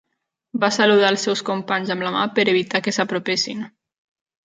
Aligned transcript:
Va 0.63 0.69
saludar 0.77 1.11
els 1.15 1.27
seus 1.27 1.45
companys 1.51 1.93
amb 1.97 2.07
la 2.09 2.17
mà 2.19 2.25
per 2.41 2.49
evitar 2.57 2.85
que 2.89 2.99
s'apropessin. 3.01 3.67